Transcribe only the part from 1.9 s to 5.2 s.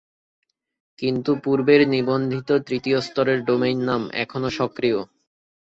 নিবন্ধিত তৃতীয় স্তরের ডোমেইন নাম এখনো সক্রিয়।